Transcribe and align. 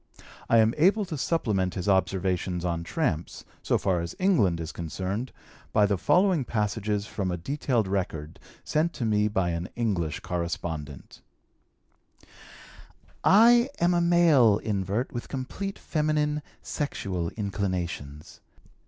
I 0.49 0.57
am 0.57 0.73
able 0.77 1.05
to 1.05 1.15
supplement 1.15 1.75
his 1.75 1.87
observations 1.87 2.65
on 2.65 2.83
tramps, 2.83 3.45
so 3.61 3.77
far 3.77 3.99
as 4.01 4.15
England 4.17 4.59
is 4.59 4.71
concerned, 4.71 5.31
by 5.71 5.85
the 5.85 5.95
following 5.95 6.43
passages 6.43 7.05
from 7.05 7.29
a 7.29 7.37
detailed 7.37 7.87
record 7.87 8.39
sent 8.63 8.93
to 8.93 9.05
me 9.05 9.27
by 9.27 9.51
an 9.51 9.69
English 9.75 10.19
correspondent: 10.21 11.21
"I 13.23 13.69
am 13.79 13.93
a 13.93 14.01
male 14.01 14.57
invert 14.63 15.13
with 15.13 15.27
complete 15.27 15.77
feminine, 15.77 16.41
sexual 16.63 17.29
inclinations. 17.37 18.41